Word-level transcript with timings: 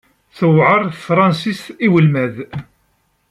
Tewɛeṛ 0.37 0.81
tefṛensist 0.95 1.65
i 1.85 1.87
welmad? 1.91 2.35